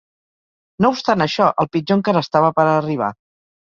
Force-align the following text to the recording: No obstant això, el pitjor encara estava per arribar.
No 0.85 0.91
obstant 0.95 1.25
això, 1.27 1.51
el 1.65 1.71
pitjor 1.79 2.01
encara 2.01 2.27
estava 2.29 2.55
per 2.61 2.71
arribar. 2.77 3.17